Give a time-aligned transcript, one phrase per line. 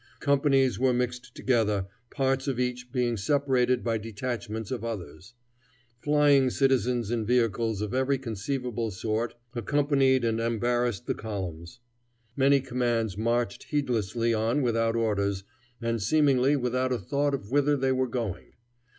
[0.19, 5.35] Companies were mixed together, parts of each being separated by detachments of others.
[5.99, 11.81] Flying citizens in vehicles of every conceivable sort accompanied and embarrassed the columns.
[12.35, 15.43] Many commands marched heedlessly on without orders,
[15.79, 18.53] and seemingly without a thought of whither they were going.